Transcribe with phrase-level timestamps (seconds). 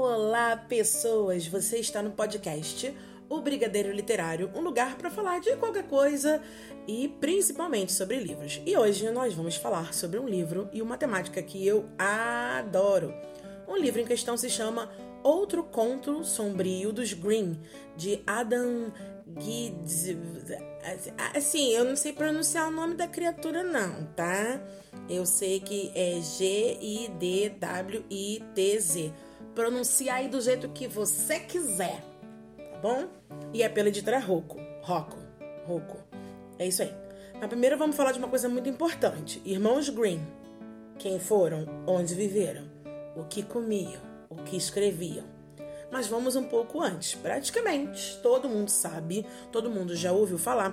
[0.00, 1.48] Olá, pessoas!
[1.48, 2.96] Você está no podcast
[3.28, 6.40] O Brigadeiro Literário, um lugar para falar de qualquer coisa
[6.86, 8.62] e principalmente sobre livros.
[8.64, 13.12] E hoje nós vamos falar sobre um livro e uma temática que eu adoro.
[13.66, 14.88] Um livro em questão se chama
[15.20, 17.60] Outro Conto Sombrio dos Green,
[17.96, 18.92] de Adam
[19.36, 20.16] Gids.
[21.34, 24.60] Assim, eu não sei pronunciar o nome da criatura, não, tá?
[25.10, 27.08] Eu sei que é G-I-D-W-I-T-Z.
[29.58, 32.00] Pronuncia aí do jeito que você quiser,
[32.56, 33.08] tá bom?
[33.52, 34.56] E é pela editora Rocco.
[34.82, 35.18] Rocco.
[35.66, 35.98] Rocco.
[36.60, 36.94] É isso aí.
[37.40, 39.42] Mas primeiro vamos falar de uma coisa muito importante.
[39.44, 40.24] Irmãos Green.
[40.96, 42.70] Quem foram, onde viveram,
[43.16, 45.24] o que comiam, o que escreviam.
[45.90, 47.16] Mas vamos um pouco antes.
[47.16, 50.72] Praticamente todo mundo sabe, todo mundo já ouviu falar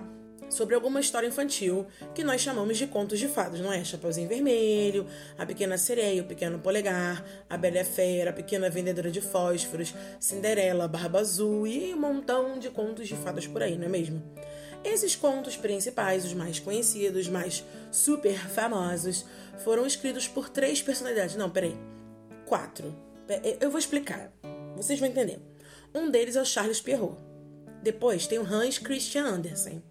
[0.49, 3.83] sobre alguma história infantil que nós chamamos de contos de fadas, não é?
[3.83, 9.21] Chapeuzinho Vermelho, A Pequena Sereia, O Pequeno Polegar, A Bela Fera, A Pequena Vendedora de
[9.21, 13.89] Fósforos, Cinderela, Barba Azul e um montão de contos de fadas por aí, não é
[13.89, 14.23] mesmo?
[14.83, 19.25] Esses contos principais, os mais conhecidos, mais super famosos,
[19.63, 21.35] foram escritos por três personalidades.
[21.35, 21.75] Não, peraí.
[22.45, 22.95] Quatro.
[23.59, 24.31] Eu vou explicar.
[24.75, 25.39] Vocês vão entender.
[25.93, 27.17] Um deles é o Charles Perrault.
[27.81, 29.81] Depois tem o Hans Christian Andersen.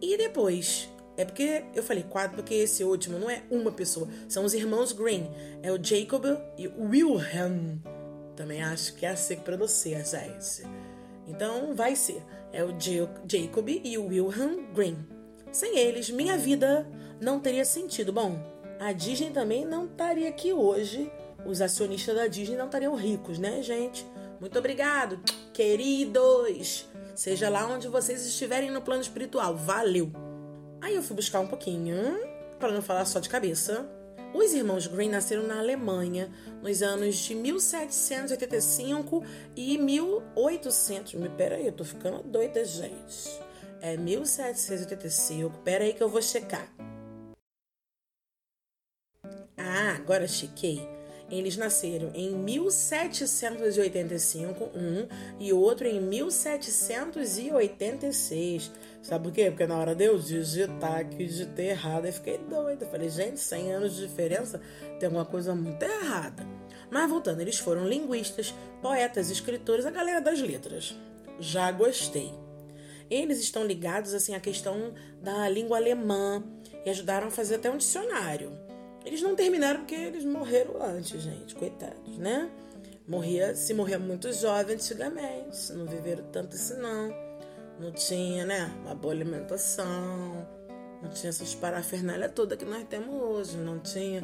[0.00, 4.44] E depois, é porque eu falei quatro, porque esse último não é uma pessoa, são
[4.44, 5.30] os irmãos Green.
[5.62, 6.24] É o Jacob
[6.56, 7.78] e o Wilhelm.
[8.34, 10.62] Também acho que é assim que pronuncia, gente.
[11.26, 12.22] Então vai ser.
[12.52, 14.96] É o Jacob e o Wilhelm Green.
[15.52, 16.86] Sem eles, minha vida
[17.20, 18.12] não teria sentido.
[18.12, 18.38] Bom,
[18.78, 21.12] a Disney também não estaria aqui hoje.
[21.44, 24.06] Os acionistas da Disney não estariam ricos, né, gente?
[24.40, 25.20] Muito obrigado,
[25.52, 26.89] queridos!
[27.20, 29.54] Seja lá onde vocês estiverem no plano espiritual.
[29.54, 30.10] Valeu!
[30.80, 31.94] Aí eu fui buscar um pouquinho,
[32.58, 33.86] para não falar só de cabeça.
[34.32, 39.22] Os irmãos Green nasceram na Alemanha nos anos de 1785
[39.54, 41.12] e 1800.
[41.12, 43.38] Me pera aí, eu tô ficando doida, gente.
[43.82, 45.58] É 1785.
[45.58, 46.72] Pera aí que eu vou checar.
[49.58, 50.88] Ah, agora chequei.
[51.30, 55.06] Eles nasceram em 1785, um,
[55.38, 58.72] e outro em 1786.
[59.00, 59.50] Sabe por quê?
[59.50, 62.84] Porque na hora de eu digitar que digitei errado, eu fiquei doida.
[62.86, 64.60] Falei, gente, 100 anos de diferença,
[64.98, 66.44] tem alguma coisa muito errada.
[66.90, 68.52] Mas voltando, eles foram linguistas,
[68.82, 70.96] poetas, escritores, a galera das letras.
[71.38, 72.34] Já gostei.
[73.08, 74.92] Eles estão ligados assim à questão
[75.22, 76.42] da língua alemã
[76.84, 78.69] e ajudaram a fazer até um dicionário.
[79.04, 82.50] Eles não terminaram porque eles morreram antes, gente, coitados, né?
[83.08, 87.30] Morria, se morria muito jovem antigamente, não viveram tanto assim não.
[87.80, 90.46] Não tinha, né, uma boa alimentação,
[91.02, 94.22] não tinha essas parafernália toda que nós temos hoje, não tinha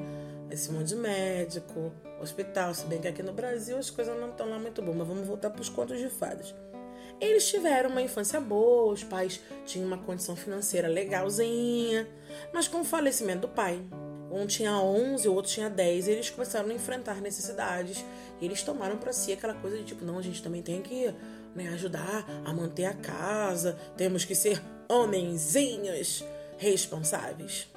[0.51, 4.49] esse monte de médico, hospital, se bem que aqui no Brasil as coisas não estão
[4.51, 6.55] lá muito boas, mas vamos voltar para os contos de fadas.
[7.19, 12.07] Eles tiveram uma infância boa, os pais tinham uma condição financeira legalzinha,
[12.53, 13.81] mas com o falecimento do pai,
[14.31, 18.05] um tinha 11, o outro tinha 10, e eles começaram a enfrentar necessidades.
[18.41, 21.15] E eles tomaram para si aquela coisa de tipo, não, a gente também tem que
[21.55, 26.25] né, ajudar a manter a casa, temos que ser homenzinhos
[26.59, 27.69] responsáveis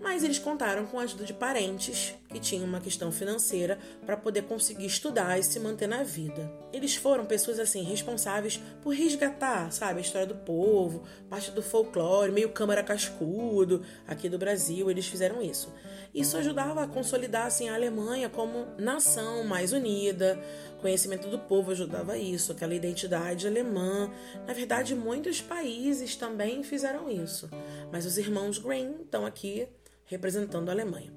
[0.00, 4.42] mas eles contaram com a ajuda de parentes que tinham uma questão financeira para poder
[4.42, 6.50] conseguir estudar e se manter na vida.
[6.72, 12.32] Eles foram pessoas assim responsáveis por resgatar, sabe, a história do povo, parte do folclore,
[12.32, 15.72] meio câmara cascudo aqui do Brasil, eles fizeram isso.
[16.14, 20.40] Isso ajudava a consolidar assim a Alemanha como nação mais unida.
[20.80, 24.10] conhecimento do povo ajudava isso, aquela identidade alemã.
[24.46, 27.50] Na verdade, muitos países também fizeram isso.
[27.92, 29.68] Mas os irmãos Green estão aqui
[30.10, 31.12] representando a Alemanha.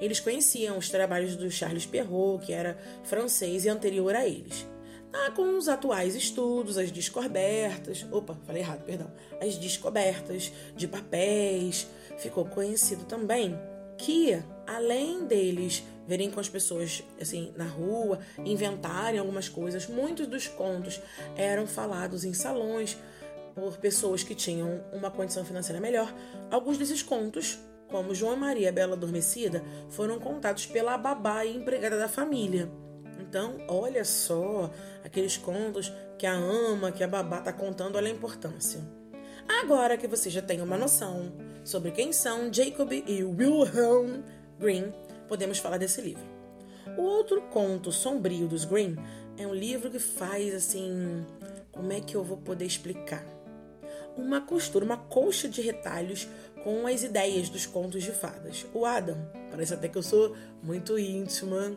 [0.00, 4.66] Eles conheciam os trabalhos do Charles Perrault, que era francês e anterior a eles.
[5.12, 11.86] Ah, com os atuais estudos, as descobertas, opa, falei errado, perdão, as descobertas de papéis,
[12.18, 13.56] ficou conhecido também
[13.96, 20.48] que, além deles verem com as pessoas assim na rua, inventarem algumas coisas, muitos dos
[20.48, 21.00] contos
[21.36, 22.98] eram falados em salões
[23.54, 26.12] por pessoas que tinham uma condição financeira melhor.
[26.50, 27.58] Alguns desses contos
[27.88, 32.70] como João e Maria Bela Adormecida, foram contados pela babá e empregada da família.
[33.20, 34.70] Então, olha só
[35.04, 38.80] aqueles contos que a ama, que a babá está contando, olha a importância.
[39.48, 41.32] Agora que você já tem uma noção
[41.64, 44.22] sobre quem são Jacob e Wilhelm
[44.58, 44.92] Green,
[45.28, 46.24] podemos falar desse livro.
[46.96, 48.96] O outro conto sombrio dos Green
[49.36, 51.26] é um livro que faz assim.
[51.72, 53.24] Como é que eu vou poder explicar?
[54.16, 56.28] Uma costura, uma colcha de retalhos
[56.64, 58.66] com as ideias dos contos de fadas.
[58.74, 59.18] O Adam,
[59.50, 61.76] parece até que eu sou muito íntima,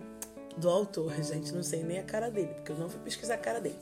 [0.58, 1.54] do autor, gente.
[1.54, 3.78] Não sei nem a cara dele, porque eu não fui pesquisar a cara dele.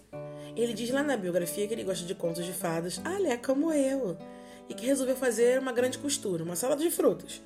[0.56, 3.02] Ele diz lá na biografia que ele gosta de contos de fadas.
[3.04, 4.18] Ah, ele é como eu.
[4.70, 7.42] E que resolveu fazer uma grande costura, uma salada de frutas.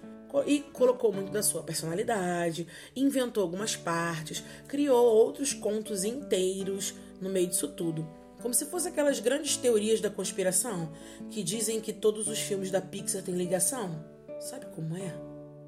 [0.46, 7.48] E colocou muito da sua personalidade, inventou algumas partes, criou outros contos inteiros no meio
[7.48, 8.08] disso tudo.
[8.42, 10.92] Como se fosse aquelas grandes teorias da conspiração
[11.30, 14.04] que dizem que todos os filmes da Pixar têm ligação.
[14.40, 15.14] Sabe como é?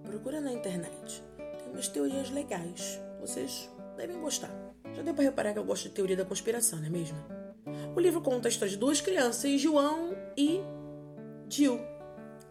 [0.03, 1.23] Procura na internet.
[1.38, 3.00] Tem umas teorias legais.
[3.19, 4.51] Vocês devem gostar.
[4.94, 7.18] Já deu para reparar que eu gosto de teoria da conspiração, não é mesmo?
[7.95, 10.62] O livro conta a história de duas crianças, João e
[11.50, 11.79] Jill.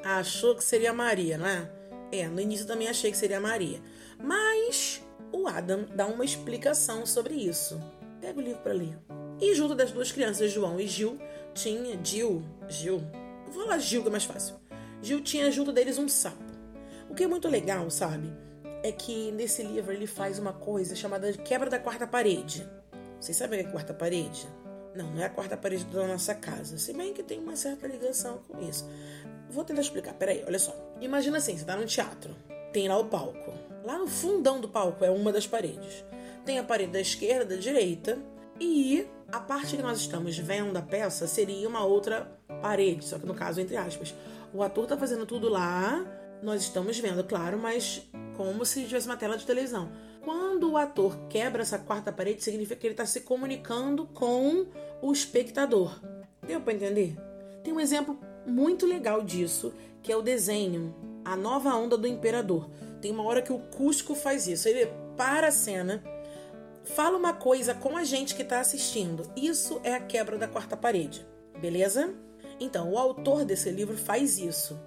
[0.02, 1.70] Achou que seria Maria, não é?
[2.12, 3.80] É, no início também achei que seria Maria.
[4.18, 5.02] Mas
[5.32, 7.80] o Adam dá uma explicação sobre isso.
[8.20, 8.98] Pega o livro para ler.
[9.40, 11.18] E junto das duas crianças, João e Gil,
[11.54, 13.02] tinha Gil, Gil,
[13.48, 14.56] vou lá Gil que é mais fácil.
[15.02, 16.50] Gil tinha junto deles um sapo.
[17.08, 18.32] O que é muito legal, sabe?
[18.82, 22.68] É que nesse livro ele faz uma coisa chamada quebra da quarta parede.
[23.18, 24.46] Vocês sabem o que é quarta parede?
[24.94, 26.78] Não, não é a quarta parede da nossa casa.
[26.78, 28.88] Se bem que tem uma certa ligação com isso.
[29.50, 30.14] Vou tentar explicar.
[30.14, 30.74] Peraí, olha só.
[31.00, 32.34] Imagina assim, você tá no teatro.
[32.72, 33.52] Tem lá o palco.
[33.84, 36.04] Lá no fundão do palco é uma das paredes.
[36.44, 38.18] Tem a parede da esquerda, da direita.
[38.60, 43.26] E a parte que nós estamos vendo da peça seria uma outra parede, só que
[43.26, 44.14] no caso, entre aspas.
[44.52, 46.04] O ator tá fazendo tudo lá,
[46.42, 48.02] nós estamos vendo, claro, mas
[48.36, 49.90] como se tivesse uma tela de televisão.
[50.22, 54.66] Quando o ator quebra essa quarta parede, significa que ele está se comunicando com
[55.00, 55.98] o espectador.
[56.46, 57.16] Deu para entender?
[57.64, 59.72] Tem um exemplo muito legal disso,
[60.02, 62.68] que é o desenho A Nova Onda do Imperador.
[63.00, 64.68] Tem uma hora que o Cusco faz isso.
[64.68, 66.02] Ele para a cena
[66.84, 69.30] fala uma coisa com a gente que está assistindo.
[69.36, 71.26] Isso é a quebra da quarta parede,
[71.60, 72.14] beleza?
[72.58, 74.78] Então, o autor desse livro faz isso.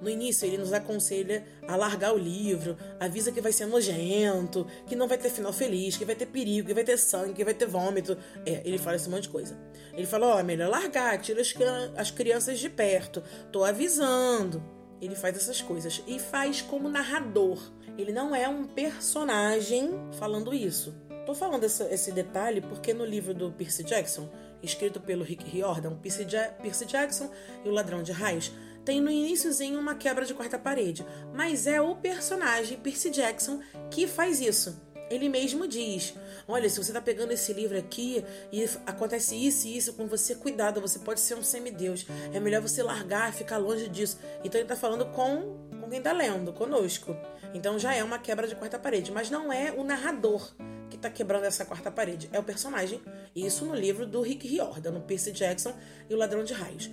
[0.00, 4.96] No início, ele nos aconselha a largar o livro, avisa que vai ser nojento, que
[4.96, 7.54] não vai ter final feliz, que vai ter perigo, que vai ter sangue, que vai
[7.54, 8.16] ter vômito.
[8.44, 9.56] É, ele fala esse monte de coisa.
[9.92, 11.54] Ele fala: Ó, oh, melhor largar, tira as,
[11.96, 13.22] as crianças de perto,
[13.52, 14.62] tô avisando.
[15.00, 17.58] Ele faz essas coisas e faz como narrador.
[17.96, 20.94] Ele não é um personagem falando isso.
[21.26, 24.28] Tô falando esse, esse, detalhe porque no livro do Percy Jackson,
[24.62, 27.30] escrito pelo Rick Riordan, Percy, ja Percy Jackson
[27.64, 28.52] e o Ladrão de Raios,
[28.84, 33.60] tem no iníciozinho uma quebra de quarta parede, mas é o personagem Percy Jackson
[33.90, 34.78] que faz isso.
[35.10, 36.14] Ele mesmo diz:
[36.46, 38.22] Olha, se você tá pegando esse livro aqui
[38.52, 42.06] e acontece isso e isso com você, cuidado, você pode ser um semideus.
[42.32, 44.18] É melhor você largar, ficar longe disso.
[44.42, 47.16] Então ele tá falando com, com quem tá lendo, conosco.
[47.54, 50.54] Então já é uma quebra de quarta parede, mas não é o narrador
[50.90, 52.28] que está quebrando essa quarta parede.
[52.32, 53.00] É o personagem.
[53.34, 55.74] Isso no livro do Rick Riordan, no Percy Jackson
[56.08, 56.90] e o Ladrão de Raios.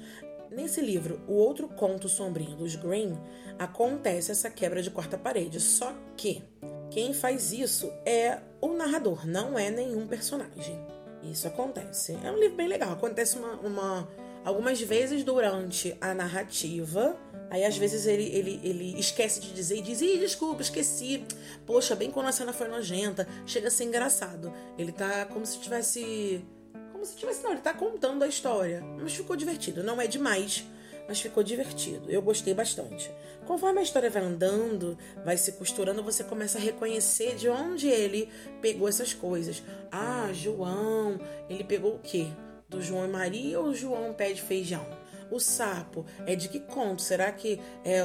[0.52, 3.18] Nesse livro, o outro conto sombrinho dos Green,
[3.58, 5.60] acontece essa quebra de quarta parede.
[5.60, 6.44] Só que
[6.90, 10.78] quem faz isso é o narrador, não é nenhum personagem.
[11.24, 12.18] Isso acontece.
[12.24, 12.92] É um livro bem legal.
[12.92, 14.10] Acontece uma, uma
[14.44, 17.16] algumas vezes durante a narrativa
[17.52, 21.26] Aí às vezes ele, ele, ele esquece de dizer e diz: Ih, desculpa, esqueci.
[21.66, 23.28] Poxa, bem quando a cena foi nojenta.
[23.46, 24.54] Chega a ser engraçado.
[24.78, 26.46] Ele tá como se tivesse.
[26.94, 27.44] Como se tivesse.
[27.44, 28.82] Não, ele tá contando a história.
[28.98, 29.84] Mas ficou divertido.
[29.84, 30.64] Não é demais,
[31.10, 32.10] mas ficou divertido.
[32.10, 33.12] Eu gostei bastante.
[33.46, 38.30] Conforme a história vai andando, vai se costurando, você começa a reconhecer de onde ele
[38.62, 39.62] pegou essas coisas.
[39.92, 41.20] Ah, João,
[41.50, 42.28] ele pegou o quê?
[42.70, 45.01] Do João e Maria ou João pé de feijão?
[45.32, 47.02] O sapo é de que conto?
[47.02, 48.02] Será que é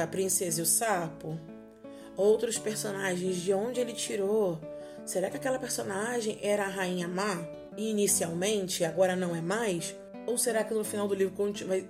[0.00, 1.38] a princesa e o sapo?
[2.16, 4.60] Outros personagens, de onde ele tirou?
[5.04, 7.36] Será que aquela personagem era a rainha má?
[7.76, 9.94] Inicialmente, agora não é mais?
[10.26, 11.34] Ou será que no final do livro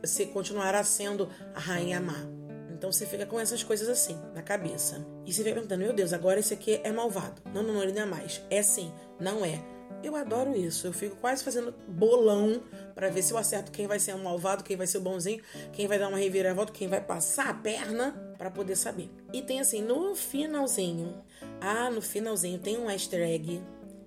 [0.04, 2.26] ser, continuará sendo a rainha má?
[2.71, 5.04] Então você fica com essas coisas assim, na cabeça.
[5.26, 7.42] E você fica perguntando, meu Deus, agora esse aqui é malvado.
[7.52, 8.40] Não, não, não, ele não é mais.
[8.49, 9.61] É sim, não é.
[10.02, 10.87] Eu adoro isso.
[10.87, 12.62] Eu fico quase fazendo bolão
[12.95, 15.42] para ver se eu acerto quem vai ser o malvado, quem vai ser o bonzinho,
[15.73, 19.11] quem vai dar uma reviravolta, quem vai passar a perna para poder saber.
[19.33, 21.23] E tem assim, no finalzinho,
[21.61, 23.62] ah, no finalzinho tem um easter egg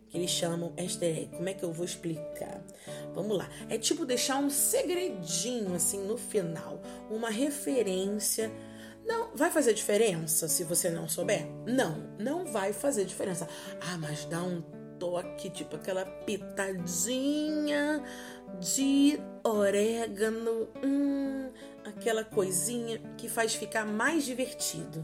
[0.09, 1.29] que eles chamam easter egg.
[1.35, 2.61] Como é que eu vou explicar?
[3.13, 3.49] Vamos lá.
[3.69, 8.51] É tipo deixar um segredinho assim no final, uma referência
[9.05, 11.47] não vai fazer diferença se você não souber?
[11.65, 13.47] Não, não vai fazer diferença.
[13.81, 14.61] Ah, mas dá um
[15.01, 18.03] toque, tipo aquela pitadinha
[18.59, 21.49] de orégano, hum,
[21.83, 25.03] aquela coisinha que faz ficar mais divertido.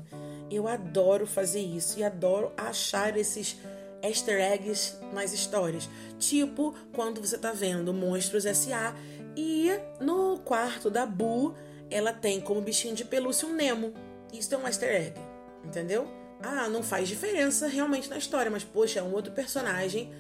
[0.52, 3.58] Eu adoro fazer isso e adoro achar esses
[4.04, 5.90] easter eggs nas histórias.
[6.20, 8.94] Tipo quando você tá vendo Monstros S.A.
[9.36, 11.56] e no quarto da Boo
[11.90, 13.94] ela tem como bichinho de pelúcia um Nemo.
[14.32, 15.20] Isso é um easter egg,
[15.66, 16.27] entendeu?
[16.42, 20.12] Ah, não faz diferença realmente na história, mas poxa, é um outro personagem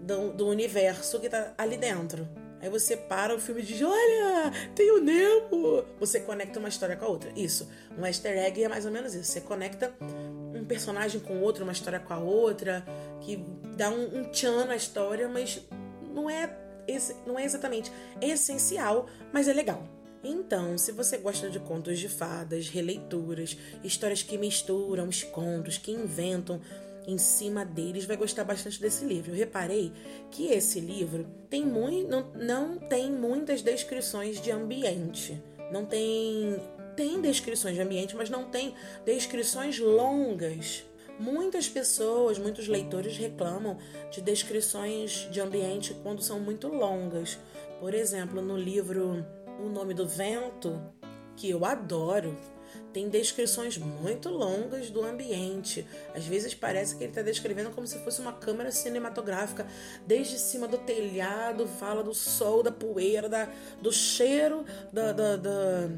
[0.00, 2.28] do, do universo que tá ali dentro.
[2.60, 5.84] Aí você para o filme e diz: Olha, tem o Nemo!
[5.98, 7.32] Você conecta uma história com a outra.
[7.34, 7.68] Isso.
[7.98, 9.32] Um easter egg é mais ou menos isso.
[9.32, 9.92] Você conecta
[10.54, 12.84] um personagem com outro, uma história com a outra,
[13.20, 13.44] que
[13.76, 15.60] dá um, um tchan na história, mas
[16.14, 19.82] não é, esse, não é exatamente essencial, mas é legal.
[20.24, 25.90] Então, se você gosta de contos de fadas, releituras, histórias que misturam os contos, que
[25.90, 26.60] inventam
[27.06, 29.32] em cima deles, vai gostar bastante desse livro.
[29.32, 29.92] Eu reparei
[30.30, 35.42] que esse livro tem muito, não, não tem muitas descrições de ambiente.
[35.72, 36.60] Não tem.
[36.94, 38.74] Tem descrições de ambiente, mas não tem
[39.04, 40.84] descrições longas.
[41.18, 43.78] Muitas pessoas, muitos leitores reclamam
[44.10, 47.38] de descrições de ambiente quando são muito longas.
[47.80, 49.24] Por exemplo, no livro
[49.60, 50.80] O Nome do Vento,
[51.36, 52.36] que eu adoro,
[52.92, 55.86] tem descrições muito longas do ambiente.
[56.14, 59.66] Às vezes parece que ele está descrevendo como se fosse uma câmera cinematográfica,
[60.06, 63.48] desde cima do telhado, fala do sol, da poeira, da,
[63.80, 65.88] do cheiro, da, da, da,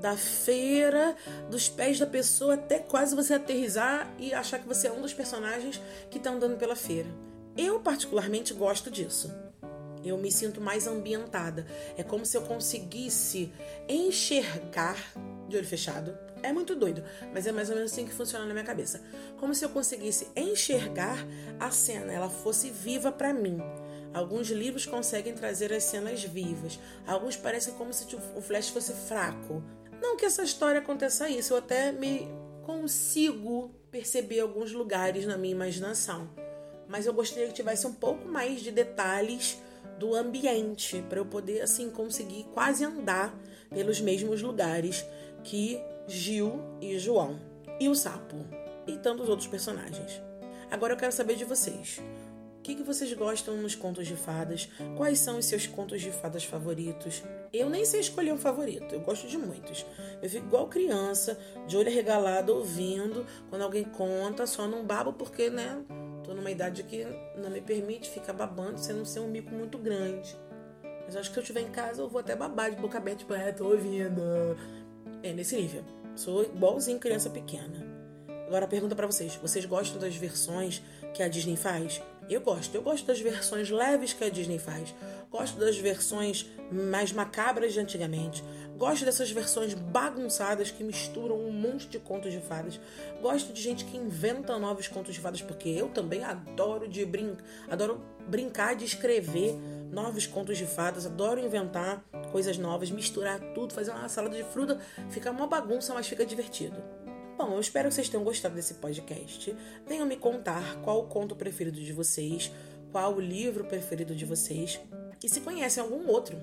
[0.00, 1.16] da feira,
[1.50, 5.14] dos pés da pessoa, até quase você aterrizar e achar que você é um dos
[5.14, 7.08] personagens que estão andando pela feira.
[7.56, 9.45] Eu, particularmente, gosto disso.
[10.04, 11.66] Eu me sinto mais ambientada.
[11.96, 13.52] É como se eu conseguisse
[13.88, 14.96] enxergar
[15.48, 16.16] de olho fechado.
[16.42, 19.02] É muito doido, mas é mais ou menos assim que funciona na minha cabeça.
[19.38, 21.18] Como se eu conseguisse enxergar
[21.58, 23.58] a cena, ela fosse viva para mim.
[24.12, 26.78] Alguns livros conseguem trazer as cenas vivas.
[27.06, 29.62] Alguns parecem como se o flash fosse fraco.
[30.00, 32.28] Não que essa história aconteça isso, eu até me
[32.64, 36.30] consigo perceber alguns lugares na minha imaginação.
[36.88, 39.58] Mas eu gostaria que tivesse um pouco mais de detalhes
[39.98, 43.34] do ambiente para eu poder assim conseguir quase andar
[43.70, 45.04] pelos mesmos lugares
[45.42, 47.38] que Gil e João,
[47.80, 48.36] e o sapo,
[48.86, 50.20] e tantos outros personagens.
[50.70, 52.00] Agora eu quero saber de vocês.
[52.58, 54.68] O que, que vocês gostam nos contos de fadas?
[54.96, 57.22] Quais são os seus contos de fadas favoritos?
[57.52, 59.86] Eu nem sei escolher um favorito, eu gosto de muitos.
[60.20, 61.38] Eu fico igual criança,
[61.68, 63.24] de olho arregalado, ouvindo.
[63.48, 65.80] Quando alguém conta, só não babo porque, né?
[66.26, 67.06] Tô numa idade que
[67.36, 70.36] não me permite ficar babando sem não ser um mico muito grande.
[71.04, 73.20] Mas acho que se eu estiver em casa, eu vou até babar de boca aberta,
[73.20, 74.20] tipo, é, tô ouvindo.
[75.22, 75.84] É nesse nível.
[76.16, 77.86] Sou igualzinho criança pequena.
[78.48, 80.82] Agora pergunta para vocês: vocês gostam das versões
[81.14, 82.02] que a Disney faz?
[82.28, 82.74] Eu gosto.
[82.74, 84.92] Eu gosto das versões leves que a Disney faz.
[85.30, 88.42] Gosto das versões mais macabras de antigamente.
[88.76, 92.78] Gosto dessas versões bagunçadas que misturam um monte de contos de fadas.
[93.22, 97.36] Gosto de gente que inventa novos contos de fadas, porque eu também adoro de brin
[97.70, 99.54] adoro brincar de escrever
[99.90, 104.78] novos contos de fadas, adoro inventar coisas novas, misturar tudo, fazer uma salada de fruta,
[105.10, 106.76] fica uma bagunça, mas fica divertido.
[107.38, 109.54] Bom, eu espero que vocês tenham gostado desse podcast.
[109.86, 112.50] Venham me contar qual o conto preferido de vocês,
[112.92, 114.80] qual o livro preferido de vocês
[115.22, 116.36] e se conhecem algum outro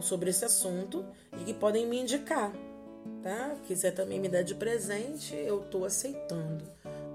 [0.00, 1.04] sobre esse assunto
[1.38, 2.52] e que podem me indicar,
[3.22, 3.56] tá?
[3.66, 6.64] Quiser também me dar de presente, eu tô aceitando.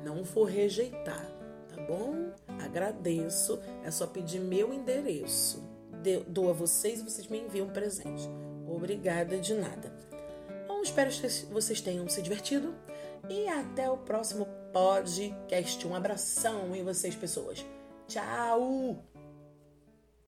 [0.03, 1.25] Não vou rejeitar,
[1.73, 2.31] tá bom?
[2.59, 3.59] Agradeço.
[3.83, 5.63] É só pedir meu endereço.
[6.27, 8.29] Dou a vocês e vocês me enviam um presente.
[8.67, 9.91] Obrigada de nada.
[10.67, 12.75] Bom, espero que vocês tenham se divertido
[13.29, 15.87] e até o próximo podcast.
[15.87, 17.65] Um abração em vocês, pessoas.
[18.07, 19.14] Tchau!